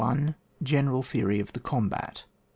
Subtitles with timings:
[0.63, 2.23] —GENERAL THEORY OF THE COMBAT.